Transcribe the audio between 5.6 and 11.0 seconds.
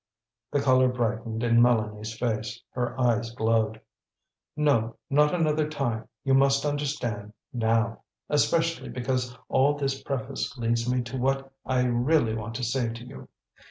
time; you must understand now, especially because all this preface leads